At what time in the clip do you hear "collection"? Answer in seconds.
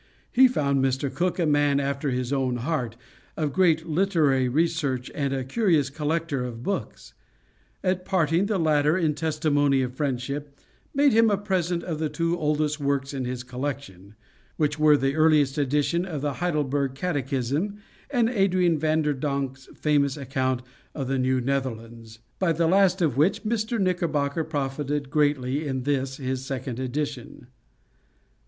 13.43-14.15